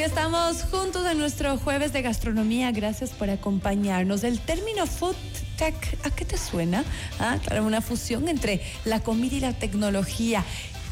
Ya 0.00 0.06
estamos 0.06 0.62
juntos 0.62 1.06
en 1.06 1.18
nuestro 1.18 1.58
jueves 1.58 1.92
de 1.92 2.00
gastronomía. 2.00 2.72
Gracias 2.72 3.10
por 3.10 3.28
acompañarnos. 3.28 4.24
El 4.24 4.40
término 4.40 4.86
food 4.86 5.14
tech, 5.58 5.74
¿a 6.04 6.10
qué 6.10 6.24
te 6.24 6.38
suena? 6.38 6.84
Ah, 7.18 7.36
claro, 7.44 7.66
una 7.66 7.82
fusión 7.82 8.26
entre 8.30 8.62
la 8.86 9.00
comida 9.00 9.36
y 9.36 9.40
la 9.40 9.52
tecnología. 9.52 10.42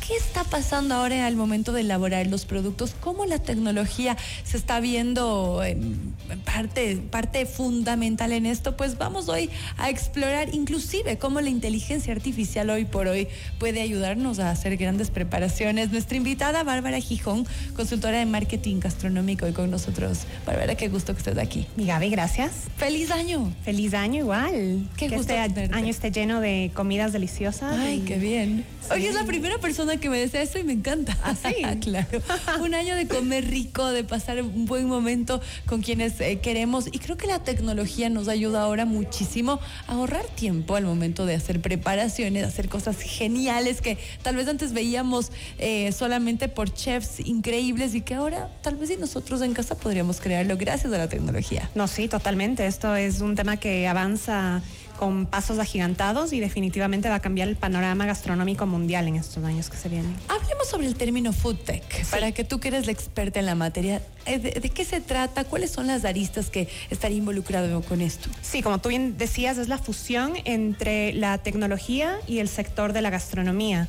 ¿Qué 0.08 0.16
está 0.16 0.42
pasando 0.42 0.94
ahora 0.94 1.26
al 1.26 1.36
momento 1.36 1.72
de 1.72 1.82
elaborar 1.82 2.26
los 2.28 2.46
productos? 2.46 2.94
¿Cómo 2.98 3.26
la 3.26 3.40
tecnología 3.40 4.16
se 4.42 4.56
está 4.56 4.80
viendo 4.80 5.62
en 5.62 6.14
parte, 6.46 6.96
parte 6.96 7.44
fundamental 7.44 8.32
en 8.32 8.46
esto? 8.46 8.74
Pues 8.74 8.96
vamos 8.96 9.28
hoy 9.28 9.50
a 9.76 9.90
explorar 9.90 10.54
inclusive 10.54 11.18
cómo 11.18 11.42
la 11.42 11.50
inteligencia 11.50 12.14
artificial 12.14 12.70
hoy 12.70 12.86
por 12.86 13.06
hoy 13.06 13.28
puede 13.58 13.82
ayudarnos 13.82 14.38
a 14.38 14.50
hacer 14.50 14.78
grandes 14.78 15.10
preparaciones. 15.10 15.90
Nuestra 15.92 16.16
invitada 16.16 16.62
Bárbara 16.62 17.00
Gijón, 17.00 17.46
consultora 17.76 18.18
de 18.18 18.24
marketing 18.24 18.80
gastronómico 18.80 19.46
y 19.46 19.52
con 19.52 19.70
nosotros. 19.70 20.20
Bárbara, 20.46 20.74
qué 20.74 20.88
gusto 20.88 21.12
que 21.12 21.18
estés 21.18 21.36
aquí. 21.36 21.66
Mi 21.76 21.84
Gaby, 21.84 22.08
gracias. 22.08 22.52
¡Feliz 22.78 23.10
año! 23.10 23.52
Feliz 23.62 23.92
año 23.92 24.20
igual. 24.20 24.88
Qué 24.96 25.08
que 25.08 25.16
gusto 25.18 25.34
este 25.34 25.48
tenerte. 25.52 25.76
año 25.76 25.88
esté 25.90 26.10
lleno 26.10 26.40
de 26.40 26.70
comidas 26.72 27.12
deliciosas. 27.12 27.74
Ay, 27.78 27.98
y- 27.98 28.06
qué 28.06 28.16
bien. 28.16 28.64
Sí. 28.80 28.94
Hoy 28.94 29.04
es 29.04 29.14
la 29.14 29.24
primera 29.24 29.58
persona 29.58 29.97
que 29.98 30.10
me 30.10 30.18
desea 30.18 30.42
eso 30.42 30.58
y 30.58 30.64
me 30.64 30.72
encanta. 30.72 31.16
¿Ah, 31.22 31.34
sí? 31.34 31.62
claro. 31.80 32.22
Un 32.60 32.74
año 32.74 32.96
de 32.96 33.06
comer 33.06 33.48
rico, 33.48 33.88
de 33.90 34.04
pasar 34.04 34.42
un 34.42 34.66
buen 34.66 34.86
momento 34.86 35.40
con 35.66 35.82
quienes 35.82 36.20
eh, 36.20 36.38
queremos. 36.40 36.86
Y 36.90 36.98
creo 36.98 37.16
que 37.16 37.26
la 37.26 37.42
tecnología 37.42 38.10
nos 38.10 38.28
ayuda 38.28 38.62
ahora 38.62 38.84
muchísimo 38.84 39.60
a 39.86 39.92
ahorrar 39.92 40.24
tiempo 40.26 40.76
al 40.76 40.84
momento 40.84 41.26
de 41.26 41.34
hacer 41.34 41.60
preparaciones, 41.60 42.44
hacer 42.44 42.68
cosas 42.68 43.00
geniales 43.00 43.80
que 43.80 43.98
tal 44.22 44.36
vez 44.36 44.48
antes 44.48 44.72
veíamos 44.72 45.32
eh, 45.58 45.92
solamente 45.92 46.48
por 46.48 46.72
chefs 46.72 47.20
increíbles 47.20 47.94
y 47.94 48.00
que 48.00 48.14
ahora 48.14 48.50
tal 48.62 48.76
vez 48.76 48.90
y 48.90 48.96
nosotros 48.96 49.42
en 49.42 49.54
casa 49.54 49.74
podríamos 49.76 50.20
crearlo 50.20 50.56
gracias 50.56 50.92
a 50.92 50.98
la 50.98 51.08
tecnología. 51.08 51.70
No, 51.74 51.88
sí, 51.88 52.08
totalmente. 52.08 52.66
Esto 52.66 52.94
es 52.96 53.20
un 53.20 53.34
tema 53.34 53.56
que 53.56 53.86
avanza 53.86 54.62
con 54.98 55.26
pasos 55.26 55.58
agigantados 55.58 56.32
y 56.32 56.40
definitivamente 56.40 57.08
va 57.08 57.14
a 57.14 57.20
cambiar 57.20 57.48
el 57.48 57.56
panorama 57.56 58.04
gastronómico 58.04 58.66
mundial 58.66 59.08
en 59.08 59.14
estos 59.14 59.42
años 59.44 59.70
que 59.70 59.76
se 59.76 59.88
vienen. 59.88 60.14
Hablemos 60.28 60.68
sobre 60.68 60.86
el 60.86 60.96
término 60.96 61.32
food 61.32 61.56
tech, 61.56 62.06
para 62.10 62.32
que 62.32 62.44
tú 62.44 62.58
que 62.58 62.68
eres 62.68 62.86
la 62.86 62.92
experta 62.92 63.38
en 63.38 63.46
la 63.46 63.54
materia, 63.54 64.02
eh, 64.26 64.38
¿de, 64.38 64.50
de 64.50 64.68
qué 64.70 64.84
se 64.84 65.00
trata? 65.00 65.44
¿Cuáles 65.44 65.70
son 65.70 65.86
las 65.86 66.04
aristas 66.04 66.50
que 66.50 66.68
estaría 66.90 67.16
involucrado 67.16 67.80
con 67.82 68.00
esto? 68.00 68.28
Sí, 68.42 68.60
como 68.60 68.78
tú 68.78 68.88
bien 68.88 69.16
decías, 69.16 69.56
es 69.56 69.68
la 69.68 69.78
fusión 69.78 70.34
entre 70.44 71.12
la 71.12 71.38
tecnología 71.38 72.18
y 72.26 72.40
el 72.40 72.48
sector 72.48 72.92
de 72.92 73.00
la 73.00 73.10
gastronomía. 73.10 73.88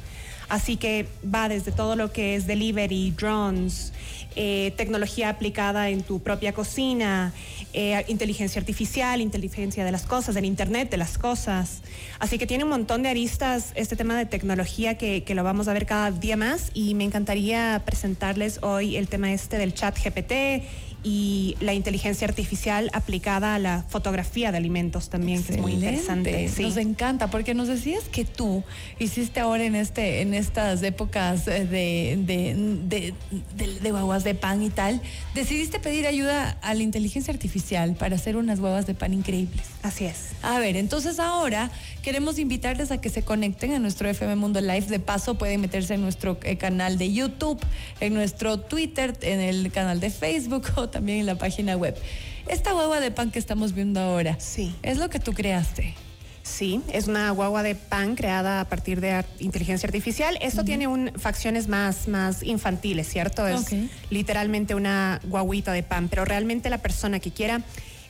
Así 0.50 0.78
que 0.78 1.08
va 1.24 1.48
desde 1.48 1.72
todo 1.72 1.96
lo 1.96 2.12
que 2.12 2.36
es 2.36 2.48
delivery, 2.48 3.12
drones, 3.12 3.94
eh, 4.36 4.74
tecnología 4.78 5.30
aplicada 5.30 5.90
en 5.90 6.04
tu 6.04 6.22
propia 6.22 6.54
cocina, 6.54 7.34
eh, 7.74 8.04
inteligencia 8.08 8.60
artificial, 8.60 9.22
inteligencia 9.22 9.86
de 9.86 9.92
las 9.92 10.06
cosas, 10.06 10.36
el 10.36 10.46
Internet 10.46 10.90
de 10.90 10.98
las 10.98 11.18
cosas. 11.18 11.82
Así 12.20 12.38
que 12.38 12.48
tiene 12.48 12.64
un 12.64 12.72
montón 12.72 13.04
de 13.04 13.10
aristas 13.10 13.72
este 13.76 13.96
tema 13.96 14.18
de 14.18 14.26
tecnología 14.26 14.98
que, 14.98 15.24
que 15.24 15.36
lo 15.36 15.44
vamos 15.44 15.68
a 15.68 15.74
ver 15.74 15.86
cada 15.86 16.12
día 16.12 16.36
más 16.36 16.72
y 16.74 16.96
me 16.96 17.04
encantaría 17.04 17.84
presentarles 17.86 18.60
hoy 18.64 18.98
el 18.98 19.08
tema 19.08 19.32
este 19.32 19.58
del 19.58 19.74
chat 19.74 19.98
GPT 19.98 20.64
y 21.04 21.56
la 21.62 21.74
inteligencia 21.74 22.28
artificial 22.28 22.90
aplicada 22.94 23.56
a 23.56 23.60
la 23.60 23.86
fotografía 23.88 24.52
de 24.52 24.58
alimentos 24.58 25.10
también, 25.10 25.44
que 25.44 25.54
es 25.54 25.60
muy 25.60 25.74
interesante. 25.74 26.50
Sí. 26.50 26.64
Nos 26.64 26.78
encanta, 26.78 27.30
porque 27.30 27.54
nos 27.54 27.68
decías 27.68 28.04
que 28.12 28.26
tú 28.26 28.64
hiciste 29.00 29.40
ahora 29.40 29.64
en 29.64 29.76
este, 29.76 30.22
en 30.22 30.34
estas 30.34 30.84
épocas 30.84 31.48
eh, 31.48 31.66
de, 31.66 32.18
de, 32.26 32.54
de, 32.84 33.14
de- 33.56 33.80
de 33.80 33.92
guaguas 33.92 34.24
de 34.24 34.36
pan 34.36 34.62
y 34.62 34.70
tal, 34.70 35.02
decidiste 35.36 35.80
pedir 35.80 36.06
ayuda 36.08 36.58
a 36.62 36.74
la 36.74 36.84
inteligencia 36.84 37.34
artificial 37.34 37.96
para 37.96 38.16
hacer 38.16 38.36
unas 38.36 38.60
guaguas 38.60 38.86
de 38.86 38.94
pan 38.96 39.14
increíbles. 39.14 39.64
Así 39.84 40.06
es. 40.06 40.30
A 40.42 40.60
ver, 40.60 40.76
entonces 40.76 41.20
ahora 41.20 41.72
queremos 42.04 42.40
invitarles 42.40 42.92
a 42.92 43.00
que 43.00 43.10
se 43.10 43.22
conecten 43.24 43.74
a 43.74 43.80
nuestro 43.80 44.10
FM 44.10 44.36
Mundo 44.36 44.60
Live. 44.62 44.88
De 44.88 45.00
paso, 45.00 45.36
pueden 45.38 45.62
meterse 45.62 45.94
en 45.94 46.02
nuestro 46.02 46.38
eh, 46.44 46.58
canal 46.58 46.98
de 46.98 47.12
YouTube, 47.14 47.60
en 48.00 48.14
nuestro 48.14 48.60
Twitter, 48.60 49.18
en 49.22 49.40
el 49.40 49.72
canal 49.72 50.00
de 50.00 50.10
Facebook 50.10 50.66
o 50.76 50.89
también 50.90 51.20
en 51.20 51.26
la 51.26 51.36
página 51.36 51.76
web. 51.78 51.96
Esta 52.48 52.72
guagua 52.74 53.00
de 53.00 53.12
pan 53.12 53.32
que 53.32 53.40
estamos 53.40 53.74
viendo 53.74 54.00
ahora, 54.00 54.40
Sí. 54.40 54.76
es 54.82 54.98
lo 54.98 55.10
que 55.10 55.20
tú 55.20 55.34
creaste. 55.34 55.96
Sí, 56.42 56.82
es 56.92 57.08
una 57.08 57.30
guagua 57.30 57.62
de 57.62 57.76
pan 57.76 58.16
creada 58.16 58.62
a 58.62 58.66
partir 58.66 59.02
de 59.02 59.24
inteligencia 59.40 59.86
artificial. 59.86 60.36
Esto 60.42 60.64
tiene 60.64 60.88
un, 60.88 61.12
facciones 61.16 61.68
más, 61.68 62.08
más 62.08 62.42
infantiles, 62.42 63.08
¿cierto? 63.08 63.48
Es 63.48 63.68
literalmente 64.10 64.74
una 64.74 65.20
guaguita 65.26 65.74
de 65.74 65.84
pan, 65.84 66.08
pero 66.08 66.26
realmente 66.26 66.72
la 66.72 66.80
persona 66.80 67.20
que 67.20 67.32
quiera, 67.32 67.62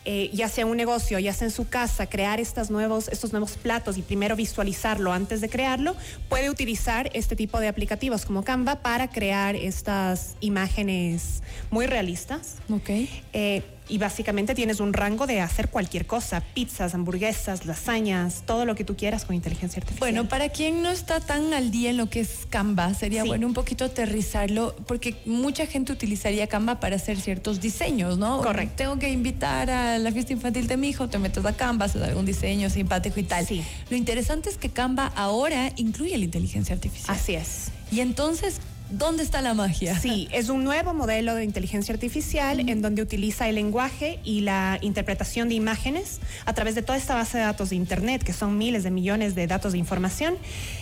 eh, 0.06 0.30
ya 0.34 0.50
sea 0.50 0.66
un 0.66 0.78
negocio, 0.78 1.20
ya 1.20 1.34
sea 1.34 1.48
en 1.48 1.52
su 1.52 1.68
casa, 1.68 2.08
crear 2.08 2.40
estas 2.40 2.72
nuevos, 2.72 3.10
estos 3.10 3.32
nuevos 3.32 3.58
platos 3.58 3.98
y 3.98 4.02
primero 4.02 4.36
visualizarlo 4.36 5.14
antes 5.14 5.42
de 5.42 5.50
crearlo, 5.50 5.96
puede 6.30 6.50
utilizar 6.50 7.10
este 7.14 7.36
tipo 7.36 7.60
de 7.60 7.68
aplicativos 7.68 8.26
como 8.26 8.44
Canva 8.44 8.78
para 8.78 9.10
crear 9.10 9.56
estas 9.56 10.36
imágenes 10.40 11.44
muy 11.70 11.86
realistas. 11.86 12.56
Ok. 12.70 12.90
Eh, 13.34 13.64
y 13.90 13.98
básicamente 13.98 14.56
tienes 14.56 14.80
un 14.80 14.94
rango 14.94 15.28
de 15.28 15.42
hacer 15.42 15.70
cualquier 15.70 16.06
cosa, 16.06 16.42
pizzas, 16.42 16.94
hamburguesas, 16.94 17.66
lasañas, 17.66 18.44
todo 18.46 18.66
lo 18.66 18.76
que 18.76 18.84
tú 18.84 18.96
quieras 18.96 19.26
con 19.26 19.36
inteligencia 19.36 19.80
artificial. 19.80 20.00
Bueno, 20.00 20.30
para 20.30 20.50
quien 20.50 20.82
no 20.84 20.92
está 20.92 21.20
tan 21.20 21.54
al 21.54 21.72
día 21.72 21.90
en 21.90 21.98
lo 21.98 22.10
que 22.10 22.22
es 22.22 22.46
Canva, 22.50 22.94
sería 22.94 23.24
Sí. 23.24 23.28
bueno 23.28 23.48
un 23.48 23.54
poquito 23.54 23.86
aterrizarlo, 23.86 24.76
porque 24.88 25.16
mucha 25.26 25.66
gente 25.66 25.92
utilizaría 25.92 26.48
Canva 26.48 26.80
para 26.80 26.96
hacer 26.96 27.20
ciertos 27.20 27.60
diseños, 27.60 28.18
¿no? 28.18 28.42
Correcto. 28.42 28.76
Tengo 28.78 29.00
que 29.00 29.10
invitar 29.10 29.70
a 29.70 29.98
la 29.98 30.12
fiesta 30.12 30.34
infantil 30.34 30.68
de 30.68 30.78
mi 30.78 30.90
hijo, 30.90 31.10
te 31.10 31.18
metes 31.20 31.46
a 31.46 31.54
Canva, 31.54 31.86
haces 31.86 32.02
algún 32.02 32.26
diseño 32.26 32.70
simpático 32.70 33.20
y 33.20 33.24
tal. 33.24 33.46
Sí. 33.46 33.64
Lo 33.90 33.98
interesante 33.98 34.50
es 34.50 34.58
que 34.58 34.70
Canva 34.70 35.08
ahora 35.16 35.72
incluye 35.78 36.18
la 36.18 36.26
inteligencia 36.26 36.76
artificial. 36.76 37.16
Así 37.16 37.34
es. 37.36 37.72
Y 37.92 38.02
entonces, 38.02 38.62
¿dónde 38.90 39.24
está 39.24 39.42
la 39.42 39.54
magia? 39.54 39.98
Sí, 40.00 40.28
es 40.32 40.50
un 40.50 40.64
nuevo 40.64 40.94
modelo 40.94 41.36
de 41.36 41.44
inteligencia 41.44 41.94
artificial 41.94 42.60
en 42.70 42.82
donde 42.82 43.02
utiliza 43.02 43.48
el 43.48 43.56
lenguaje 43.56 44.20
y 44.24 44.42
la 44.42 44.78
interpretación 44.82 45.50
de 45.50 45.56
imágenes 45.56 46.20
a 46.46 46.54
través 46.54 46.76
de 46.76 46.82
toda 46.82 46.98
esta 46.98 47.16
base 47.16 47.38
de 47.38 47.44
datos 47.44 47.70
de 47.70 47.76
Internet, 47.76 48.24
que 48.24 48.34
son 48.34 48.58
miles 48.58 48.84
de 48.84 48.92
millones 48.92 49.36
de 49.36 49.48
datos 49.48 49.74
de 49.74 49.78
información, 49.78 50.36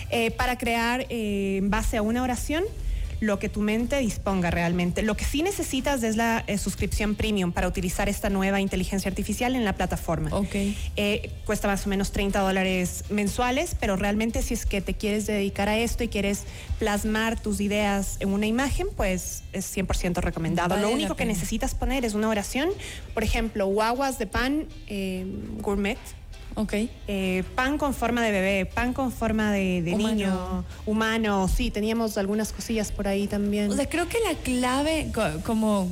eh, 0.09 0.31
para 0.31 0.57
crear 0.57 1.05
eh, 1.09 1.57
en 1.57 1.69
base 1.69 1.97
a 1.97 2.01
una 2.01 2.23
oración 2.23 2.63
lo 3.19 3.39
que 3.39 3.49
tu 3.49 3.61
mente 3.61 3.99
disponga 3.99 4.51
realmente. 4.51 5.01
Lo 5.01 5.17
que 5.17 5.25
sí 5.25 5.41
necesitas 5.41 6.03
es 6.03 6.15
la 6.15 6.43
eh, 6.47 6.57
suscripción 6.57 7.15
premium 7.15 7.51
para 7.51 7.67
utilizar 7.67 8.09
esta 8.09 8.29
nueva 8.29 8.61
inteligencia 8.61 9.09
artificial 9.09 9.55
en 9.55 9.65
la 9.65 9.73
plataforma. 9.73 10.29
Ok. 10.31 10.55
Eh, 10.95 11.31
cuesta 11.45 11.67
más 11.67 11.85
o 11.85 11.89
menos 11.89 12.11
30 12.11 12.39
dólares 12.39 13.05
mensuales, 13.09 13.75
pero 13.79 13.95
realmente 13.95 14.41
si 14.41 14.53
es 14.53 14.65
que 14.65 14.81
te 14.81 14.93
quieres 14.93 15.25
dedicar 15.25 15.69
a 15.69 15.77
esto 15.77 16.03
y 16.03 16.07
quieres 16.07 16.43
plasmar 16.79 17.39
tus 17.39 17.59
ideas 17.59 18.17
en 18.19 18.29
una 18.29 18.45
imagen, 18.45 18.87
pues 18.95 19.43
es 19.53 19.75
100% 19.75 20.21
recomendado. 20.21 20.69
Vale 20.69 20.81
Lo 20.81 20.91
único 20.91 21.15
que 21.15 21.25
necesitas 21.25 21.75
poner 21.75 22.05
es 22.05 22.13
una 22.13 22.29
oración, 22.29 22.69
por 23.13 23.23
ejemplo, 23.23 23.65
guaguas 23.67 24.19
de 24.19 24.27
pan 24.27 24.65
eh, 24.87 25.25
gourmet. 25.59 25.97
Ok. 26.59 26.73
eh, 27.07 27.43
pan 27.55 27.77
con 27.77 27.93
forma 27.93 28.23
de 28.23 28.31
bebé, 28.31 28.65
pan 28.65 28.91
con 28.93 29.11
forma 29.11 29.51
de, 29.51 29.83
de 29.83 29.93
Humano. 29.93 30.09
niño, 30.09 30.65
humano, 30.87 31.47
sí, 31.47 31.69
teníamos 31.69 32.17
algunas 32.17 32.51
cosillas 32.51 32.91
por 32.91 33.07
ahí 33.07 33.27
también. 33.27 33.69
O 33.71 33.75
sea, 33.75 33.87
creo 33.87 34.09
que 34.09 34.17
la 34.27 34.33
clave, 34.33 35.11
co- 35.13 35.39
como 35.45 35.87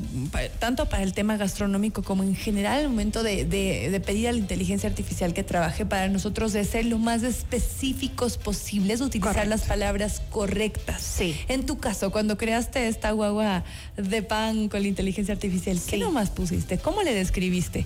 tanto 0.60 0.90
para 0.90 1.04
el 1.04 1.14
tema 1.14 1.38
gastronómico 1.38 2.02
como 2.02 2.24
en 2.24 2.36
general, 2.36 2.80
al 2.80 2.90
momento 2.90 3.22
de, 3.22 3.46
de- 3.46 3.90
de 3.92 4.00
pedir 4.00 4.28
a 4.28 4.32
la 4.32 4.40
inteligencia 4.40 4.90
artificial 4.90 5.34
que 5.36 5.44
trabaje 5.44 5.86
para 5.86 6.08
nosotros, 6.10 6.56
es 6.56 6.68
ser 6.70 6.86
lo 6.88 6.98
más 6.98 7.22
específicos 7.22 8.38
posibles, 8.40 9.02
utilizar 9.02 9.34
Correcto. 9.34 9.50
las 9.52 9.62
palabras 9.68 10.22
correctas. 10.32 11.02
Sí. 11.02 11.36
En 11.48 11.66
tu 11.68 11.78
caso, 11.78 12.12
cuando 12.12 12.38
creaste 12.38 12.88
esta 12.88 13.12
guagua 13.12 13.64
de 13.98 14.22
pan 14.24 14.68
con 14.70 14.82
la 14.82 14.88
inteligencia 14.88 15.34
artificial, 15.36 15.76
¿qué 15.86 15.98
Sí. 15.98 16.02
nomás 16.02 16.32
pusiste? 16.32 16.78
¿Cómo 16.80 17.04
le 17.04 17.14
describiste? 17.14 17.86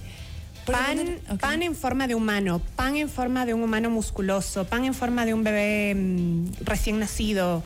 ¿Por 0.70 0.78
Pan, 0.78 1.38
pan 1.40 1.64
en 1.64 1.76
forma 1.76 2.08
de 2.08 2.14
humano, 2.16 2.62
pan 2.76 2.96
en 2.96 3.10
forma 3.10 3.46
de 3.46 3.54
un 3.54 3.64
humano 3.64 3.90
musculoso, 3.90 4.66
pan 4.66 4.86
en 4.86 4.94
forma 4.94 5.26
de 5.26 5.34
un 5.34 5.44
bebé 5.44 5.96
mm, 5.96 6.46
recién 6.64 7.00
nacido. 7.00 7.64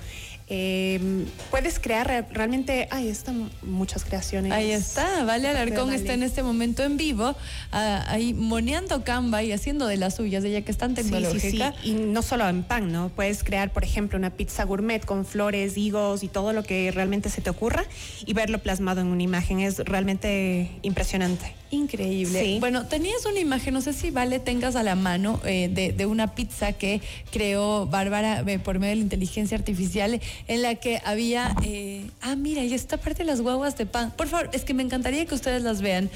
Eh, 0.50 1.26
puedes 1.52 1.80
crear 1.80 2.06
re- 2.06 2.22
realmente, 2.32 2.88
ay, 2.92 3.08
están 3.08 3.50
muchas 3.62 4.04
creaciones. 4.04 4.52
Ahí 4.52 4.72
está, 4.72 5.24
Vale 5.24 5.48
Alarcón 5.48 5.88
Vale. 5.88 5.96
está 5.96 6.14
en 6.14 6.22
este 6.22 6.44
momento 6.44 6.84
en 6.84 6.98
vivo, 6.98 7.34
ah, 7.72 8.06
ahí 8.10 8.34
moneando 8.34 9.04
Canva 9.04 9.42
y 9.42 9.52
haciendo 9.54 9.88
de 9.88 9.98
las 9.98 10.16
suyas, 10.16 10.44
ella 10.44 10.62
que 10.62 10.72
es 10.72 10.78
tan 10.78 10.96
Sí, 10.96 11.04
sí, 11.40 11.52
sí. 11.52 11.62
Y 11.84 11.92
no 11.94 12.22
solo 12.22 12.48
en 12.48 12.64
pan, 12.64 12.92
¿no? 12.92 13.10
Puedes 13.10 13.44
crear, 13.44 13.72
por 13.72 13.84
ejemplo, 13.84 14.18
una 14.18 14.30
pizza 14.32 14.64
gourmet 14.66 15.04
con 15.04 15.26
flores, 15.26 15.78
higos 15.78 16.24
y 16.24 16.28
todo 16.28 16.54
lo 16.54 16.64
que 16.64 16.92
realmente 16.92 17.30
se 17.30 17.42
te 17.42 17.50
ocurra 17.50 17.84
y 18.26 18.34
verlo 18.34 18.60
plasmado 18.60 19.00
en 19.02 19.08
una 19.08 19.24
imagen. 19.24 19.60
Es 19.62 19.80
realmente 19.80 20.72
impresionante. 20.84 21.56
Increíble. 21.74 22.40
Sí. 22.44 22.58
Bueno, 22.60 22.86
tenías 22.86 23.26
una 23.26 23.40
imagen, 23.40 23.74
no 23.74 23.82
sé 23.82 23.94
si 23.94 24.12
vale 24.12 24.40
tengas 24.40 24.76
a 24.76 24.84
la 24.84 24.96
mano, 24.96 25.40
eh, 25.46 25.70
de, 25.72 25.92
de 25.92 26.06
una 26.06 26.36
pizza 26.36 26.74
que 26.74 27.02
creó 27.32 27.88
Bárbara 27.88 28.44
eh, 28.46 28.60
por 28.60 28.80
medio 28.80 28.92
de 28.92 28.96
la 28.98 29.02
inteligencia 29.04 29.58
artificial, 29.58 30.22
en 30.48 30.62
la 30.62 30.76
que 30.76 31.02
había. 31.04 31.56
eh, 31.64 32.06
ah, 32.22 32.36
mira, 32.36 32.64
y 32.64 32.74
esta 32.74 32.98
parte 32.98 33.24
de 33.24 33.26
las 33.26 33.42
guaguas 33.42 33.78
de 33.78 33.86
pan. 33.86 34.12
Por 34.16 34.28
favor, 34.28 34.50
es 34.54 34.64
que 34.64 34.74
me 34.74 34.84
encantaría 34.84 35.26
que 35.26 35.34
ustedes 35.36 35.64
las 35.64 35.82
vean. 35.82 36.10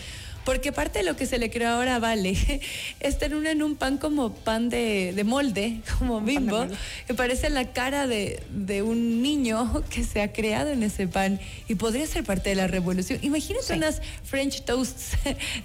Porque 0.48 0.72
parte 0.72 1.00
de 1.00 1.04
lo 1.06 1.18
que 1.18 1.26
se 1.26 1.40
le 1.40 1.50
creó 1.50 1.72
ahora 1.72 1.98
a 1.98 2.00
Vale 2.00 2.32
es 3.02 3.18
tener 3.20 3.46
en 3.48 3.62
un 3.62 3.76
pan 3.76 3.98
como 3.98 4.32
pan 4.34 4.70
de, 4.70 5.12
de 5.14 5.24
molde, 5.26 5.82
como 6.00 6.22
bimbo, 6.22 6.60
molde. 6.60 6.76
que 7.06 7.14
parece 7.14 7.50
la 7.50 7.74
cara 7.74 8.08
de, 8.08 8.42
de 8.50 8.82
un 8.82 9.22
niño 9.22 9.84
que 9.90 10.06
se 10.06 10.22
ha 10.22 10.32
creado 10.32 10.70
en 10.70 10.84
ese 10.84 11.06
pan 11.06 11.42
y 11.68 11.76
podría 11.76 12.08
ser 12.08 12.24
parte 12.24 12.50
de 12.52 12.56
la 12.56 12.68
revolución. 12.68 13.20
Imagínate 13.24 13.66
Sí. 13.66 13.74
unas 13.74 14.02
French 14.24 14.62
toasts 14.64 15.18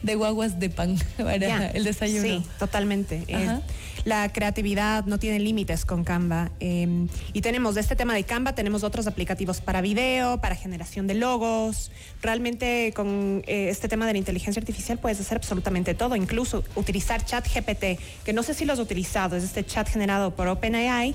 de 0.03 0.15
guaguas 0.17 0.59
de 0.59 0.69
pan 0.69 0.97
para 1.17 1.37
Ya. 1.37 1.67
el 1.69 1.85
desayuno. 1.85 2.23
Sí, 2.27 2.43
totalmente. 2.59 3.23
Eh, 3.29 3.61
la 4.05 4.33
creatividad 4.33 5.05
no 5.07 5.19
tiene 5.21 5.39
límites 5.39 5.85
con 5.85 6.03
Canva. 6.03 6.51
eh, 6.59 7.07
y 7.33 7.41
tenemos 7.41 7.77
de 7.77 7.83
este 7.83 7.95
tema 7.95 8.15
de 8.15 8.25
Canva, 8.25 8.57
tenemos 8.57 8.83
otros 8.83 9.07
aplicativos 9.07 9.61
para 9.61 9.81
video, 9.81 10.41
para 10.41 10.57
generación 10.57 11.07
de 11.07 11.15
logos. 11.15 11.93
Realmente 12.21 12.93
con 12.97 13.45
eh, 13.47 13.69
este 13.71 13.87
tema 13.87 14.09
de 14.09 14.15
la 14.15 14.19
inteligencia 14.19 14.59
artificial 14.59 14.72
puedes 14.99 15.21
hacer 15.21 15.37
absolutamente 15.37 15.95
todo, 15.95 16.17
incluso 16.17 16.65
utilizar 16.75 17.25
ChatGPT, 17.25 18.01
que 18.25 18.33
no 18.33 18.43
sé 18.43 18.55
si 18.55 18.65
lo 18.65 18.73
has 18.73 18.79
utilizado, 18.79 19.37
es 19.37 19.45
este 19.45 19.65
chat 19.65 19.89
generado 19.89 20.35
por 20.35 20.49
OpenAI. 20.49 21.15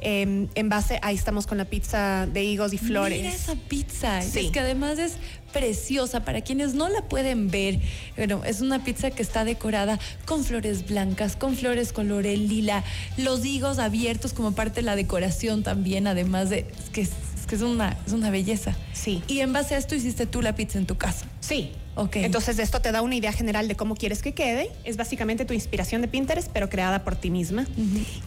eh, 0.00 0.46
en 0.54 0.68
base, 0.68 0.98
ahí 1.02 1.14
estamos 1.14 1.46
con 1.46 1.58
la 1.58 1.64
pizza 1.64 2.26
de 2.26 2.44
higos 2.44 2.72
y 2.72 2.78
flores. 2.78 3.20
Mira 3.20 3.34
esa 3.34 3.56
pizza. 3.56 4.22
Sí. 4.22 4.46
Es 4.46 4.52
que 4.52 4.60
además 4.60 4.98
es 4.98 5.16
preciosa. 5.52 6.24
Para 6.24 6.42
quienes 6.42 6.74
no 6.74 6.88
la 6.88 7.02
pueden 7.02 7.50
ver, 7.50 7.80
bueno, 8.16 8.42
es 8.44 8.60
una 8.60 8.84
pizza 8.84 9.10
que 9.10 9.22
está 9.22 9.44
decorada 9.44 9.98
con 10.26 10.44
flores 10.44 10.86
blancas, 10.86 11.36
con 11.36 11.56
flores 11.56 11.92
color 11.92 12.24
lila, 12.24 12.84
los 13.16 13.44
higos 13.44 13.78
abiertos 13.78 14.32
como 14.32 14.52
parte 14.52 14.76
de 14.76 14.82
la 14.82 14.96
decoración 14.96 15.62
también, 15.62 16.06
además 16.06 16.50
de 16.50 16.66
que 16.92 17.06
que 17.48 17.56
es 17.56 17.62
una, 17.62 17.96
es 18.06 18.12
una 18.12 18.30
belleza. 18.30 18.76
Sí. 18.92 19.22
Y 19.26 19.40
en 19.40 19.52
base 19.52 19.74
a 19.74 19.78
esto 19.78 19.96
hiciste 19.96 20.26
tú 20.26 20.40
la 20.42 20.54
pizza 20.54 20.78
en 20.78 20.86
tu 20.86 20.96
casa. 20.96 21.26
Sí. 21.40 21.72
Ok. 21.96 22.14
Entonces 22.16 22.60
esto 22.60 22.80
te 22.80 22.92
da 22.92 23.02
una 23.02 23.16
idea 23.16 23.32
general 23.32 23.66
de 23.66 23.74
cómo 23.74 23.96
quieres 23.96 24.22
que 24.22 24.32
quede. 24.32 24.70
Es 24.84 24.96
básicamente 24.96 25.44
tu 25.44 25.52
inspiración 25.52 26.00
de 26.00 26.06
Pinterest, 26.06 26.48
pero 26.52 26.68
creada 26.68 27.02
por 27.02 27.16
ti 27.16 27.28
misma. 27.30 27.66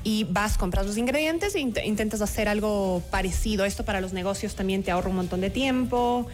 Y 0.04 0.26
vas, 0.26 0.58
compras 0.58 0.86
los 0.86 0.98
ingredientes 0.98 1.56
e 1.56 1.60
int- 1.62 1.86
intentas 1.86 2.20
hacer 2.20 2.50
algo 2.50 3.02
parecido. 3.12 3.64
Esto 3.64 3.86
para 3.86 4.02
los 4.02 4.12
negocios 4.12 4.56
también 4.56 4.84
te 4.84 4.92
ahorra 4.92 5.08
un 5.10 5.16
montón 5.16 5.40
de 5.40 5.50
tiempo. 5.52 6.28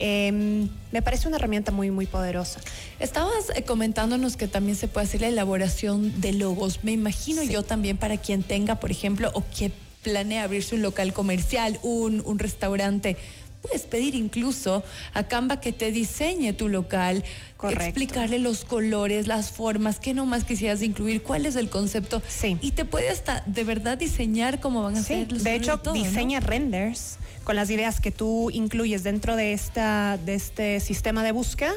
Em, 0.00 0.68
me 0.90 1.02
parece 1.02 1.28
una 1.28 1.36
herramienta 1.36 1.70
muy, 1.70 1.90
muy 1.92 2.06
poderosa. 2.06 2.58
Estabas 2.98 3.50
eh, 3.54 3.62
comentándonos 3.62 4.36
que 4.36 4.48
también 4.48 4.74
se 4.76 4.88
puede 4.88 5.06
hacer 5.06 5.20
la 5.20 5.28
elaboración 5.28 6.20
de 6.20 6.32
logos. 6.32 6.80
Me 6.82 6.90
imagino 6.92 7.42
yo 7.44 7.62
también 7.62 7.98
para 7.98 8.16
quien 8.16 8.42
tenga, 8.42 8.76
por 8.80 8.90
ejemplo, 8.90 9.30
o 9.34 9.44
que 9.56 9.70
planea 10.02 10.44
abrirse 10.44 10.74
un 10.74 10.82
local 10.82 11.12
comercial, 11.12 11.78
un, 11.82 12.22
un 12.24 12.38
restaurante. 12.38 13.16
Puedes 13.62 13.82
pedir 13.82 14.14
incluso 14.14 14.82
a 15.12 15.24
Canva 15.24 15.60
que 15.60 15.72
te 15.74 15.92
diseñe 15.92 16.54
tu 16.54 16.70
local, 16.70 17.22
Correcto. 17.58 17.84
explicarle 17.84 18.38
los 18.38 18.64
colores, 18.64 19.26
las 19.26 19.50
formas, 19.50 20.00
qué 20.00 20.14
nomás 20.14 20.44
quisieras 20.44 20.80
incluir, 20.80 21.22
cuál 21.22 21.44
es 21.44 21.56
el 21.56 21.68
concepto. 21.68 22.22
Sí. 22.26 22.56
Y 22.62 22.70
te 22.70 22.86
puede 22.86 23.10
hasta 23.10 23.42
de 23.44 23.64
verdad 23.64 23.98
diseñar 23.98 24.60
cómo 24.60 24.82
van 24.82 24.96
a 24.96 25.00
Sí, 25.02 25.08
ser 25.08 25.32
los 25.32 25.44
de 25.44 25.56
hecho, 25.56 25.76
diseña 25.92 26.40
renders 26.40 27.18
con 27.44 27.54
las 27.54 27.68
ideas 27.68 28.00
que 28.00 28.10
tú 28.10 28.48
incluyes 28.50 29.02
dentro 29.02 29.36
de, 29.36 29.52
esta, 29.52 30.18
de 30.24 30.34
este 30.36 30.80
sistema 30.80 31.22
de 31.22 31.32
búsqueda. 31.32 31.74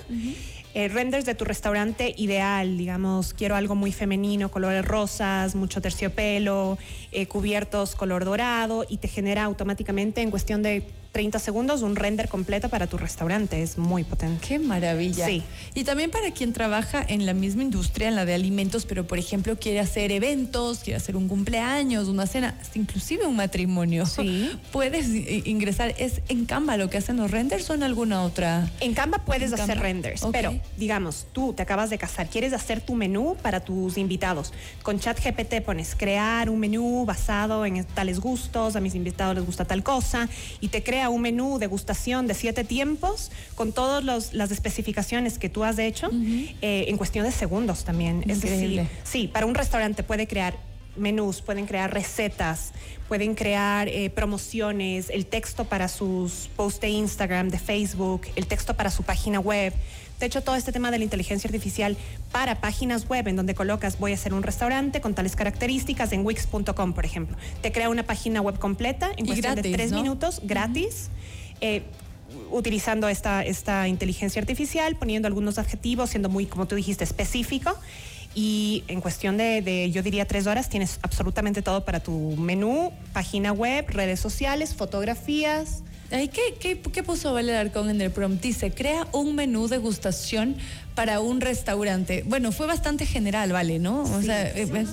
Eh, 0.75 0.87
renders 0.87 1.25
de 1.25 1.35
tu 1.35 1.45
restaurante 1.45 2.15
ideal, 2.17 2.77
digamos, 2.77 3.35
quiero 3.35 3.55
algo 3.55 3.75
muy 3.75 3.91
femenino, 3.91 4.49
colores 4.49 4.83
rosas, 4.83 5.53
mucho 5.53 5.81
terciopelo, 5.81 6.79
eh, 7.11 7.27
cubiertos 7.27 7.95
color 7.95 8.25
dorado 8.25 8.83
y 8.89 8.97
te 8.97 9.07
genera 9.07 9.43
automáticamente 9.43 10.21
en 10.21 10.31
cuestión 10.31 10.63
de 10.63 10.83
30 11.13 11.37
segundos 11.37 11.83
un 11.83 11.95
render 11.95 12.27
completo 12.27 12.69
para 12.69 12.87
tu 12.87 12.97
restaurante. 12.97 13.61
Es 13.61 13.77
muy 13.77 14.03
potente. 14.03 14.45
Qué 14.45 14.57
maravilla. 14.57 15.27
Sí. 15.27 15.43
Y 15.75 15.83
también 15.83 16.09
para 16.09 16.31
quien 16.31 16.53
trabaja 16.53 17.05
en 17.07 17.27
la 17.27 17.33
misma 17.35 17.61
industria, 17.61 18.07
en 18.09 18.15
la 18.15 18.25
de 18.25 18.33
alimentos, 18.33 18.85
pero 18.85 19.05
por 19.05 19.19
ejemplo 19.19 19.55
quiere 19.57 19.79
hacer 19.79 20.11
eventos, 20.11 20.79
quiere 20.79 20.97
hacer 20.97 21.15
un 21.15 21.27
cumpleaños, 21.27 22.07
una 22.07 22.25
cena, 22.25 22.57
hasta 22.59 22.79
inclusive 22.79 23.27
un 23.27 23.35
matrimonio. 23.35 24.07
Sí. 24.07 24.51
Puedes 24.71 25.07
ingresar. 25.45 25.93
¿Es 25.99 26.21
en 26.29 26.45
Canva 26.45 26.77
lo 26.77 26.89
que 26.89 26.97
hacen 26.97 27.17
los 27.17 27.29
renders 27.29 27.69
o 27.69 27.75
en 27.75 27.83
alguna 27.83 28.23
otra? 28.23 28.69
En 28.79 28.95
Canva 28.95 29.19
puedes 29.19 29.49
En 29.49 29.53
hacer 29.53 29.67
Canva. 29.75 29.83
renders, 29.83 30.23
Ok. 30.23 30.31
pero 30.31 30.59
digamos, 30.77 31.27
tú 31.31 31.53
te 31.53 31.61
acabas 31.61 31.91
de 31.91 31.99
casar, 31.99 32.27
quieres 32.27 32.53
hacer 32.53 32.81
tu 32.81 32.95
menú 32.95 33.37
para 33.39 33.59
tus 33.59 33.99
invitados. 33.99 34.51
Con 34.81 34.99
ChatGPT 34.99 35.61
pones 35.63 35.93
crear 35.95 36.49
un 36.49 36.59
menú 36.59 37.05
basado 37.05 37.65
en 37.67 37.83
tales 37.85 38.19
gustos, 38.19 38.75
a 38.75 38.79
mis 38.79 38.95
invitados 38.95 39.35
les 39.35 39.45
gusta 39.45 39.65
tal 39.65 39.83
cosa, 39.83 40.27
y 40.59 40.69
te 40.69 40.81
crea 40.81 41.02
un 41.09 41.21
menú 41.21 41.59
degustación 41.59 42.27
de 42.27 42.33
siete 42.33 42.63
tiempos 42.63 43.31
con 43.55 43.71
todas 43.71 44.03
las 44.33 44.51
especificaciones 44.51 45.39
que 45.39 45.49
tú 45.49 45.63
has 45.63 45.79
hecho 45.79 46.09
eh, 46.61 46.85
en 46.87 46.97
cuestión 46.97 47.25
de 47.25 47.31
segundos 47.31 47.83
también. 47.83 48.23
Es 48.27 48.41
decir, 48.41 48.87
sí, 49.03 49.27
para 49.27 49.45
un 49.45 49.55
restaurante 49.55 50.03
puede 50.03 50.27
crear 50.27 50.57
menús, 50.95 51.41
pueden 51.41 51.65
crear 51.65 51.93
recetas, 51.93 52.71
pueden 53.07 53.35
crear 53.35 53.87
eh, 53.87 54.09
promociones, 54.09 55.09
el 55.09 55.25
texto 55.25 55.65
para 55.65 55.87
sus 55.87 56.49
posts 56.55 56.81
de 56.81 56.89
Instagram, 56.89 57.49
de 57.49 57.59
Facebook, 57.59 58.21
el 58.35 58.47
texto 58.47 58.75
para 58.75 58.89
su 58.91 59.03
página 59.03 59.39
web. 59.39 59.73
De 60.23 60.27
hecho, 60.27 60.39
todo 60.39 60.55
este 60.55 60.71
tema 60.71 60.89
de 60.89 60.99
la 60.99 61.03
inteligencia 61.03 61.49
artificial 61.49 61.97
para 62.31 62.61
páginas 62.61 63.09
web 63.09 63.27
en 63.27 63.35
donde 63.35 63.55
colocas 63.55 63.99
voy 63.99 64.13
a 64.13 64.15
hacer 64.15 64.33
un 64.33 64.41
restaurante 64.41 65.01
con 65.01 65.13
tales 65.13 65.35
características 65.35 66.13
en 66.13 66.25
wix.com, 66.25 66.93
por 66.93 67.03
ejemplo. 67.03 67.35
Te 67.61 67.73
crea 67.73 67.89
una 67.89 68.03
página 68.03 68.39
web 68.39 68.57
completa 68.57 69.11
en 69.17 69.25
Y 69.25 69.27
cuestión 69.27 69.55
de 69.55 69.63
tres 69.63 69.91
¿no? 69.91 70.01
minutos, 70.01 70.39
gratis. 70.45 71.09
eh, 71.59 71.83
utilizando 72.51 73.09
esta, 73.09 73.43
esta 73.43 73.89
inteligencia 73.89 74.39
artificial, 74.41 74.95
poniendo 74.95 75.27
algunos 75.27 75.57
adjetivos, 75.57 76.11
siendo 76.11 76.29
muy, 76.29 76.45
como 76.45 76.67
tú 76.67 76.75
dijiste, 76.75 77.03
específico. 77.03 77.77
Y 78.33 78.85
en 78.87 79.01
cuestión 79.01 79.35
de, 79.35 79.61
de, 79.61 79.91
yo 79.91 80.03
diría, 80.03 80.25
tres 80.25 80.47
horas, 80.47 80.69
tienes 80.69 80.99
absolutamente 81.01 81.61
todo 81.61 81.83
para 81.83 81.99
tu 81.99 82.37
menú, 82.37 82.93
página 83.11 83.51
web, 83.51 83.87
redes 83.89 84.21
sociales, 84.21 84.73
fotografías. 84.73 85.83
Ay, 86.13 86.27
¿qué, 86.27 86.41
qué, 86.59 86.79
qué 86.79 87.01
puso 87.01 87.33
Vale 87.33 87.55
Arcón 87.57 87.89
en 87.89 87.99
el 87.99 88.11
prompt? 88.11 88.41
Dice, 88.43 88.69
crea 88.71 89.07
un 89.13 89.33
menú 89.35 89.67
degustación 89.67 90.55
para 90.93 91.19
un 91.19 91.41
restaurante. 91.41 92.23
Bueno, 92.27 92.51
fue 92.51 92.67
bastante 92.67 93.07
general, 93.07 93.51
Vale, 93.51 93.79
¿no? 93.79 94.03
O 94.03 94.19
Sí. 94.19 94.27
sea, 94.27 94.47
eh, 94.49 94.67
es- 94.75 94.89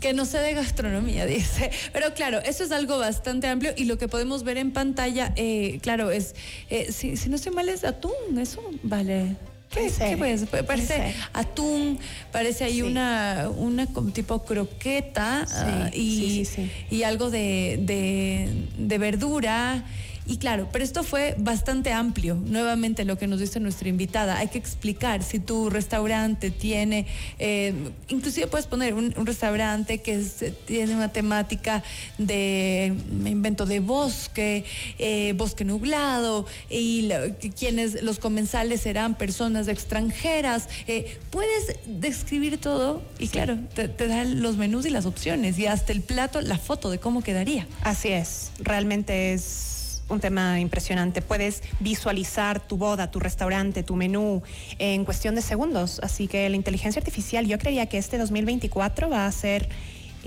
que 0.00 0.12
no 0.12 0.26
sé 0.26 0.38
de 0.38 0.52
gastronomía, 0.52 1.24
dice. 1.26 1.70
Pero 1.94 2.12
claro, 2.14 2.40
eso 2.40 2.62
es 2.62 2.72
algo 2.72 2.98
bastante 2.98 3.48
amplio 3.48 3.72
y 3.76 3.84
lo 3.84 3.96
que 3.96 4.06
podemos 4.06 4.44
ver 4.44 4.58
en 4.58 4.70
pantalla, 4.70 5.32
eh, 5.34 5.78
claro, 5.82 6.10
es, 6.10 6.34
eh, 6.70 6.92
si, 6.92 7.16
si 7.16 7.30
no 7.30 7.36
estoy 7.36 7.52
mal, 7.52 7.68
es 7.70 7.82
atún, 7.84 8.12
eso, 8.38 8.60
vale. 8.82 9.34
¿Qué, 9.70 9.90
qué 9.98 10.16
puede 10.16 10.62
Parece 10.62 11.14
atún, 11.34 11.98
parece 12.32 12.64
ahí 12.64 12.76
Sí. 12.76 12.82
una, 12.82 13.50
una 13.54 13.86
tipo 14.14 14.42
croqueta 14.44 15.46
ah, 15.50 15.90
y, 15.92 16.44
sí. 16.46 16.70
y 16.90 17.02
algo 17.02 17.28
de, 17.30 17.78
de- 17.82 18.48
de 18.78 18.98
verdura. 18.98 19.84
Y 20.30 20.36
claro, 20.36 20.68
pero 20.70 20.84
esto 20.84 21.04
fue 21.04 21.34
bastante 21.38 21.90
amplio. 21.90 22.34
Nuevamente 22.34 23.06
lo 23.06 23.16
que 23.16 23.26
nos 23.26 23.40
dice 23.40 23.60
nuestra 23.60 23.88
invitada, 23.88 24.36
hay 24.36 24.48
que 24.48 24.58
explicar 24.58 25.22
si 25.22 25.38
tu 25.40 25.70
restaurante 25.70 26.50
tiene, 26.50 27.06
eh, 27.38 27.72
inclusive 28.08 28.46
puedes 28.46 28.66
poner 28.66 28.92
un, 28.92 29.14
un 29.16 29.24
restaurante 29.24 29.98
que 30.02 30.16
es- 30.16 30.44
tiene 30.66 30.94
una 30.94 31.10
temática 31.12 31.82
de, 32.18 32.94
me 33.10 33.30
invento, 33.30 33.64
de 33.64 33.80
bosque, 33.80 34.66
eh, 34.98 35.32
bosque 35.34 35.64
nublado, 35.64 36.44
y 36.68 37.02
la- 37.02 37.30
quienes, 37.58 38.02
los 38.02 38.18
comensales 38.18 38.82
serán 38.82 39.16
personas 39.16 39.66
extranjeras. 39.66 40.68
eh, 40.88 41.18
puedes 41.30 41.76
describir 41.86 42.58
todo 42.58 43.00
y 43.18 43.28
claro, 43.28 43.56
te, 43.74 43.88
te 43.88 44.06
da 44.08 44.24
los 44.24 44.58
menús 44.58 44.84
y 44.84 44.90
las 44.90 45.06
opciones 45.06 45.58
y 45.58 45.64
hasta 45.66 45.92
el 45.92 46.02
plato, 46.02 46.42
la 46.42 46.58
foto 46.58 46.90
de 46.90 46.98
cómo 46.98 47.22
quedaría. 47.22 47.66
Así 47.80 48.08
es, 48.08 48.50
realmente 48.58 49.32
es 49.32 49.76
un 50.08 50.20
tema 50.20 50.60
impresionante. 50.60 51.22
Puedes 51.22 51.62
visualizar 51.80 52.60
tu 52.60 52.76
boda, 52.76 53.10
tu 53.10 53.20
restaurante, 53.20 53.82
tu 53.82 53.96
menú 53.96 54.42
en 54.78 55.04
cuestión 55.04 55.34
de 55.34 55.42
segundos. 55.42 56.00
Así 56.02 56.28
que 56.28 56.48
la 56.48 56.56
inteligencia 56.56 57.00
artificial, 57.00 57.46
yo 57.46 57.58
creería 57.58 57.86
que 57.86 57.98
este 57.98 58.18
2024 58.18 59.10
va 59.10 59.26
a 59.26 59.32
ser 59.32 59.68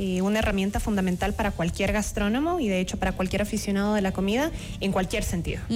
eh, 0.03 0.24
una 0.24 0.39
herramienta 0.39 0.79
fundamental 0.79 1.36
para 1.36 1.51
cualquier 1.51 1.91
gastrónomo 1.91 2.60
y 2.60 2.67
de 2.67 2.79
hecho 2.79 2.98
para 2.98 3.12
cualquier 3.12 3.43
aficionado 3.43 3.93
de 3.93 4.01
la 4.01 4.12
comida 4.12 4.50
en 4.79 4.91
cualquier 4.91 5.24
sentido. 5.24 5.62
Sí. 5.70 5.75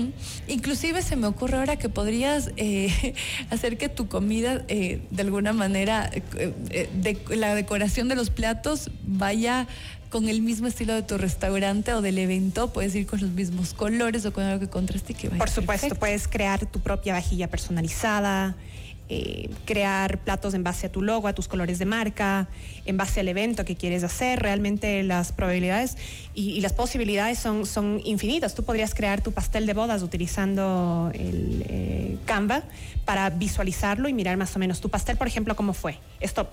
ujú. 0.00 0.12
Inclusive 0.50 1.02
se 1.02 1.16
me 1.16 1.26
ocurre 1.26 1.58
ahora 1.58 1.76
que 1.76 1.90
podrías 1.90 2.50
eh, 2.56 3.12
hacer 3.50 3.76
que 3.76 3.90
tu 3.90 4.08
comida 4.08 4.64
eh, 4.68 5.02
de 5.10 5.22
alguna 5.22 5.52
manera, 5.52 6.08
de, 6.08 7.18
la 7.36 7.54
decoración 7.54 8.08
de 8.08 8.14
los 8.14 8.30
platos 8.30 8.90
vaya 9.02 9.68
con 10.08 10.30
el 10.30 10.40
mismo 10.40 10.66
estilo 10.66 10.94
de 10.94 11.02
tu 11.02 11.18
restaurante 11.18 11.92
o 11.92 12.00
del 12.00 12.16
evento, 12.16 12.72
puedes 12.72 12.94
ir 12.94 13.06
con 13.06 13.20
los 13.20 13.32
mismos 13.32 13.74
colores 13.74 14.24
o 14.24 14.32
con 14.32 14.44
algo 14.44 14.60
que 14.60 14.70
contraste 14.70 15.12
y 15.12 15.14
que 15.14 15.28
vaya 15.28 15.38
Por 15.38 15.50
supuesto, 15.50 15.88
perfecto. 15.88 16.00
puedes 16.00 16.26
crear 16.26 16.64
tu 16.64 16.80
propia 16.80 17.12
vajilla 17.12 17.48
personalizada. 17.48 18.56
Eh, 19.10 19.48
crear 19.64 20.18
platos 20.18 20.54
en 20.54 20.62
base 20.62 20.86
a 20.86 20.92
tu 20.92 21.02
logo, 21.02 21.28
a 21.28 21.32
tus 21.32 21.48
colores 21.48 21.78
de 21.78 21.86
marca, 21.86 22.48
en 22.84 22.96
base 22.96 23.20
al 23.20 23.28
evento 23.28 23.64
que 23.64 23.76
quieres 23.76 24.04
hacer. 24.04 24.40
Realmente 24.40 25.02
las 25.02 25.32
probabilidades 25.32 25.96
y, 26.34 26.60
las 26.60 26.72
posibilidades 26.72 27.38
son, 27.38 27.64
son 27.66 28.00
infinitas. 28.04 28.54
Tú 28.54 28.64
podrías 28.64 28.94
crear 28.94 29.22
tu 29.22 29.32
pastel 29.32 29.66
de 29.66 29.74
bodas 29.74 30.02
utilizando 30.02 31.10
el 31.14 31.64
eh, 31.68 32.16
Canva 32.26 32.62
para 33.04 33.30
visualizarlo 33.30 34.08
y 34.08 34.12
mirar 34.12 34.36
más 34.36 34.54
o 34.56 34.58
menos 34.58 34.80
tu 34.80 34.90
pastel, 34.90 35.16
por 35.16 35.26
ejemplo, 35.26 35.56
cómo 35.56 35.72
fue. 35.72 35.98
Esto 36.20 36.48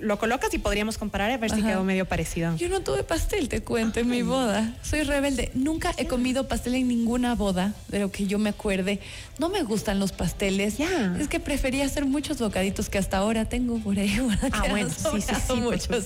lo 0.00 0.18
colocas 0.18 0.52
y 0.54 0.58
podríamos 0.58 0.98
comparar 0.98 1.30
a 1.30 1.38
ver 1.38 1.50
si 1.50 1.62
quedó 1.62 1.84
medio 1.84 2.06
parecido. 2.06 2.56
Yo 2.56 2.68
no 2.68 2.80
tuve 2.80 3.02
pastel, 3.02 3.48
te 3.48 3.62
cuento, 3.62 4.00
en 4.00 4.08
mi 4.08 4.22
boda. 4.22 4.74
Soy 4.82 5.02
rebelde. 5.02 5.50
Nunca 5.54 5.92
he 5.96 6.06
comido 6.06 6.48
pastel 6.48 6.74
en 6.74 6.88
ninguna 6.88 7.34
boda, 7.34 7.74
de 7.88 8.00
lo 8.00 8.10
que 8.10 8.26
yo 8.26 8.38
me 8.38 8.50
acuerde. 8.50 9.00
No 9.38 9.48
me 9.48 9.62
gustan 9.62 9.98
los 9.98 10.12
pasteles. 10.12 10.78
Ya. 10.78 11.16
Es 11.18 11.28
que 11.28 11.40
prefería 11.40 11.84
hacer 11.84 12.04
muchos 12.04 12.38
bocaditos 12.38 12.88
que 12.88 12.98
hasta 12.98 13.18
ahora 13.18 13.46
tengo 13.46 13.78
por 13.78 13.98
ahí. 13.98 14.06
Ah, 14.52 14.64
bueno, 14.70 14.88
sí, 14.90 15.20
sí, 15.20 15.34
sí, 15.46 15.54
muchos. 15.54 16.04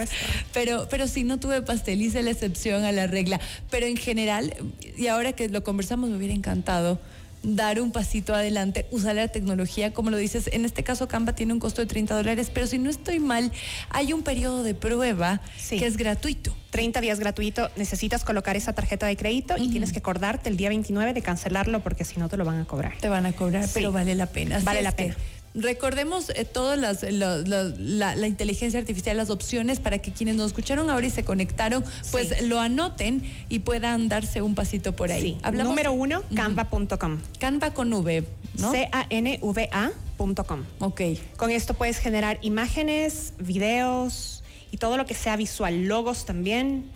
Pero, 0.52 0.88
pero 0.90 1.06
sí, 1.06 1.24
no 1.24 1.38
tuve 1.38 1.62
pastel, 1.62 2.00
hice 2.00 2.22
la 2.22 2.30
excepción 2.30 2.84
a 2.84 2.92
la 2.92 3.06
regla. 3.06 3.40
Pero 3.70 3.86
en 3.86 3.96
general, 3.96 4.54
y 4.96 5.06
ahora 5.08 5.32
que 5.32 5.48
lo 5.48 5.62
conversamos, 5.62 6.10
me 6.10 6.16
hubiera 6.16 6.34
encantado 6.34 6.98
dar 7.42 7.80
un 7.80 7.90
pasito 7.92 8.34
adelante, 8.34 8.86
usar 8.90 9.14
la 9.16 9.28
tecnología, 9.28 9.92
como 9.92 10.10
lo 10.10 10.16
dices, 10.18 10.50
en 10.52 10.64
este 10.64 10.82
caso 10.84 11.08
Canva 11.08 11.34
tiene 11.34 11.52
un 11.52 11.58
costo 11.58 11.80
de 11.80 11.86
30 11.86 12.14
dólares, 12.14 12.50
pero 12.52 12.66
si 12.66 12.78
no 12.78 12.90
estoy 12.90 13.18
mal, 13.18 13.50
hay 13.88 14.12
un 14.12 14.22
periodo 14.22 14.62
de 14.62 14.74
prueba 14.74 15.40
Sí. 15.56 15.78
que 15.78 15.86
es 15.86 15.96
gratuito. 15.96 16.54
30 16.70 17.00
días 17.00 17.18
gratuito, 17.18 17.70
necesitas 17.76 18.24
colocar 18.24 18.56
esa 18.56 18.72
tarjeta 18.74 19.06
de 19.06 19.16
crédito 19.16 19.54
y 19.58 19.68
tienes 19.70 19.92
que 19.92 19.98
acordarte 19.98 20.48
el 20.50 20.56
día 20.56 20.68
29 20.68 21.14
de 21.14 21.22
cancelarlo 21.22 21.80
porque 21.80 22.04
si 22.04 22.20
no 22.20 22.28
te 22.28 22.36
lo 22.36 22.44
van 22.44 22.60
a 22.60 22.64
cobrar. 22.64 22.92
Te 23.00 23.08
van 23.08 23.26
a 23.26 23.32
cobrar, 23.32 23.64
Sí. 23.64 23.70
pero 23.74 23.90
vale 23.90 24.14
la 24.14 24.26
pena. 24.26 24.60
Vale 24.62 24.82
la 24.82 24.92
pena. 24.92 25.16
Recordemos 25.54 26.30
eh, 26.30 26.44
todas 26.44 26.78
las, 26.78 27.02
lo- 27.02 27.38
lo- 27.38 27.74
la, 27.76 28.14
la 28.14 28.26
inteligencia 28.28 28.78
artificial, 28.78 29.16
las 29.16 29.30
opciones 29.30 29.80
para 29.80 29.98
que 29.98 30.12
quienes 30.12 30.36
nos 30.36 30.46
escucharon 30.48 30.90
ahora 30.90 31.06
y 31.06 31.10
se 31.10 31.24
conectaron, 31.24 31.84
pues 32.12 32.28
Sí. 32.28 32.46
lo 32.46 32.60
anoten 32.60 33.22
y 33.48 33.58
puedan 33.60 34.08
darse 34.08 34.42
un 34.42 34.54
pasito 34.54 34.94
por 34.94 35.10
ahí. 35.10 35.22
Sí. 35.22 35.38
Hablamos 35.42 35.70
Número 35.70 35.92
uno, 35.92 36.22
canva.com. 36.34 37.18
Canva 37.40 37.72
con 37.74 37.92
V, 37.92 38.24
¿no? 38.58 38.70
C-A-N-V-A.com. 38.70 40.64
Ok. 40.78 41.00
Con 41.36 41.50
esto 41.50 41.74
puedes 41.74 41.98
generar 41.98 42.38
imágenes, 42.42 43.32
videos 43.38 44.42
y 44.70 44.76
todo 44.76 44.96
lo 44.96 45.04
que 45.06 45.14
sea 45.14 45.36
visual, 45.36 45.84
logos 45.86 46.24
también. 46.26 46.90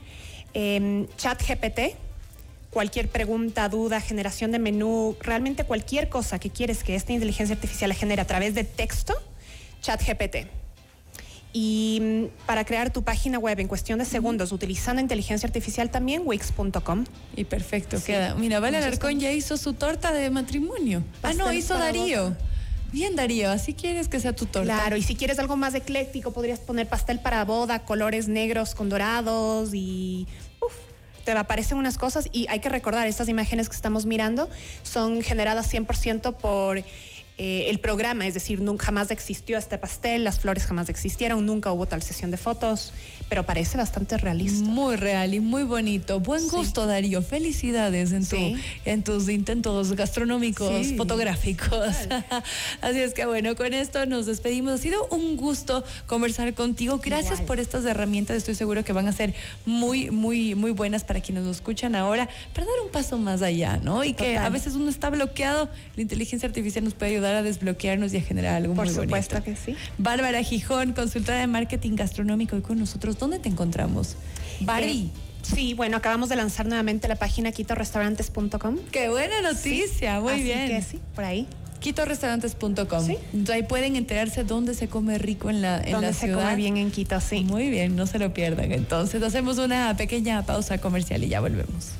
Em, 0.52 1.08
chat 1.16 1.42
GPT, 1.42 1.96
cualquier 2.74 3.08
pregunta, 3.08 3.66
duda, 3.70 4.00
generación 4.02 4.50
de 4.52 4.58
menú, 4.58 5.16
realmente 5.20 5.64
cualquier 5.64 6.10
cosa 6.10 6.38
que 6.38 6.50
quieres 6.50 6.84
que 6.84 6.94
esta 6.94 7.12
inteligencia 7.12 7.54
artificial 7.54 7.88
la 7.88 7.94
genere 7.94 8.20
a 8.20 8.26
través 8.26 8.54
de 8.54 8.64
texto, 8.64 9.14
chat 9.80 10.02
GPT. 10.06 10.48
Y 11.52 12.00
mm, 12.02 12.46
para 12.46 12.64
crear 12.64 12.92
tu 12.92 13.02
página 13.04 13.38
web 13.38 13.60
en 13.60 13.68
cuestión 13.68 14.00
de 14.00 14.04
segundos 14.04 14.50
utilizando 14.50 15.00
inteligencia 15.00 15.46
artificial 15.46 15.88
también, 15.88 16.22
wix.com. 16.24 17.04
Y 17.36 17.44
perfecto, 17.44 17.98
Sí. 17.98 18.06
queda. 18.06 18.34
Mira, 18.34 18.58
Vale 18.58 18.76
Muchas 18.78 18.88
Alarcón 18.88 19.20
ya 19.20 19.30
hizo 19.30 19.56
su 19.56 19.72
torta 19.74 20.12
de 20.12 20.28
matrimonio. 20.30 21.04
ah, 21.22 21.32
no, 21.32 21.52
hizo 21.52 21.78
Darío. 21.78 22.36
Bien, 22.90 23.14
Darío, 23.16 23.50
así 23.50 23.74
quieres 23.74 24.08
que 24.08 24.18
sea 24.20 24.34
tu 24.34 24.46
torta. 24.46 24.72
Claro, 24.74 24.96
y 24.96 25.02
si 25.02 25.14
quieres 25.16 25.38
algo 25.38 25.56
más 25.56 25.74
ecléctico, 25.74 26.32
podrías 26.32 26.58
poner 26.60 26.88
pastel 26.88 27.20
para 27.20 27.44
boda, 27.44 27.84
colores 27.84 28.28
negros 28.28 28.74
con 28.74 28.88
dorados 28.88 29.70
y 29.74 30.26
uf, 30.60 30.72
te 31.24 31.32
aparecen 31.32 31.78
unas 31.78 31.98
cosas 31.98 32.28
y 32.32 32.46
hay 32.48 32.60
que 32.60 32.68
recordar, 32.68 33.06
estas 33.06 33.28
imágenes 33.28 33.68
que 33.68 33.76
estamos 33.76 34.06
mirando 34.06 34.48
son 34.82 35.22
generadas 35.22 35.72
100% 35.72 36.34
por 36.34 36.82
eh, 37.36 37.66
el 37.68 37.80
programa, 37.80 38.26
es 38.26 38.34
decir, 38.34 38.60
nunca 38.60 38.86
jamás 38.86 39.10
existió 39.10 39.58
este 39.58 39.76
pastel, 39.76 40.22
las 40.22 40.38
flores 40.38 40.66
jamás 40.66 40.88
existieron, 40.88 41.44
nunca 41.44 41.72
hubo 41.72 41.86
tal 41.86 42.00
sesión 42.00 42.30
de 42.30 42.36
fotos, 42.36 42.92
pero 43.28 43.44
parece 43.44 43.76
bastante 43.76 44.16
realista. 44.18 44.64
Muy 44.64 44.94
real 44.94 45.34
y 45.34 45.40
muy 45.40 45.64
bonito. 45.64 46.20
Buen 46.20 46.42
Sí. 46.42 46.48
gusto, 46.50 46.86
Darío. 46.86 47.22
Felicidades 47.22 48.12
en, 48.12 48.24
tu, 48.26 48.36
Sí. 48.36 48.54
en 48.84 49.02
tus 49.02 49.28
intentos 49.28 49.94
gastronómicos, 49.96 50.86
Sí. 50.86 50.96
fotográficos. 50.96 51.88
Así 52.80 53.00
es 53.00 53.14
que 53.14 53.26
bueno, 53.26 53.56
con 53.56 53.74
esto 53.74 54.06
nos 54.06 54.26
despedimos. 54.26 54.74
Ha 54.74 54.78
sido 54.78 55.06
un 55.08 55.36
gusto 55.36 55.82
conversar 56.06 56.54
contigo. 56.54 56.98
Gracias 57.02 57.32
Igual. 57.34 57.46
por 57.46 57.60
estas 57.60 57.84
herramientas. 57.84 58.36
Estoy 58.36 58.54
seguro 58.54 58.84
que 58.84 58.92
van 58.92 59.08
a 59.08 59.12
ser 59.12 59.34
muy, 59.66 60.10
muy, 60.12 60.54
muy 60.54 60.70
buenas 60.70 61.02
para 61.02 61.20
quienes 61.20 61.42
nos 61.44 61.56
escuchan 61.56 61.96
ahora, 61.96 62.28
para 62.54 62.66
dar 62.66 62.76
un 62.84 62.90
paso 62.92 63.18
más 63.18 63.42
allá, 63.42 63.78
¿no? 63.78 64.04
Y 64.04 64.12
que 64.12 64.34
Total. 64.34 64.46
a 64.46 64.48
veces 64.50 64.74
uno 64.74 64.88
está 64.88 65.10
bloqueado. 65.10 65.68
La 65.96 66.02
inteligencia 66.02 66.46
artificial 66.46 66.84
nos 66.84 66.94
puede 66.94 67.12
ayudar 67.12 67.23
a 67.32 67.42
desbloquearnos 67.42 68.12
y 68.12 68.18
a 68.18 68.20
generar 68.22 68.54
algo 68.56 68.74
Por 68.74 68.86
muy 68.86 68.94
bonito. 68.94 69.16
supuesto 69.16 69.42
que 69.42 69.56
sí. 69.56 69.76
Bárbara 69.98 70.42
Gijón, 70.42 70.92
consultora 70.92 71.38
de 71.38 71.46
marketing 71.46 71.96
gastronómico, 71.96 72.56
y 72.56 72.60
con 72.60 72.78
nosotros. 72.78 73.18
¿Dónde 73.18 73.38
te 73.38 73.48
encontramos? 73.48 74.16
Bari. 74.60 75.10
Eh, 75.14 75.18
sí, 75.42 75.74
bueno, 75.74 75.96
acabamos 75.96 76.28
de 76.28 76.36
lanzar 76.36 76.66
nuevamente 76.66 77.08
la 77.08 77.16
página 77.16 77.52
quitorestaurantes.com. 77.52 78.78
Qué 78.90 79.08
buena 79.08 79.40
noticia, 79.42 80.20
muy 80.20 80.32
Así 80.34 80.42
bien. 80.42 80.68
que 80.68 80.82
sí, 80.82 81.00
por 81.14 81.24
ahí. 81.24 81.46
Quitorestaurantes.com. 81.80 83.06
Sí. 83.06 83.18
Ahí 83.52 83.62
pueden 83.62 83.96
enterarse 83.96 84.42
dónde 84.44 84.72
se 84.74 84.88
come 84.88 85.18
rico 85.18 85.50
en 85.50 85.60
la, 85.60 85.82
en 85.82 85.92
Donde 85.92 86.06
la 86.08 86.12
se 86.14 86.26
ciudad. 86.26 86.42
come 86.44 86.56
bien 86.56 86.76
en 86.78 86.90
Quito, 86.90 87.20
sí. 87.20 87.44
Muy 87.44 87.68
bien, 87.68 87.94
no 87.94 88.06
se 88.06 88.18
lo 88.18 88.32
pierdan. 88.32 88.72
Entonces 88.72 89.22
hacemos 89.22 89.58
una 89.58 89.94
pequeña 89.96 90.42
pausa 90.46 90.78
comercial 90.78 91.22
y 91.24 91.28
ya 91.28 91.40
volvemos. 91.40 91.90